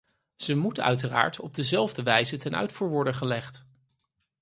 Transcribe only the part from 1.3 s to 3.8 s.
op dezelfde wijze ten uitvoer worden gelegd.